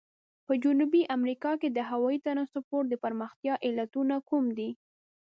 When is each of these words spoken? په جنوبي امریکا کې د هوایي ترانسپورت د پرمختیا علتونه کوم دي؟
په 0.45 0.53
جنوبي 0.63 1.01
امریکا 1.17 1.51
کې 1.61 1.69
د 1.71 1.79
هوایي 1.89 2.19
ترانسپورت 2.27 2.85
د 2.89 2.95
پرمختیا 3.03 3.53
علتونه 3.67 4.15
کوم 4.29 4.45
دي؟ 4.57 4.69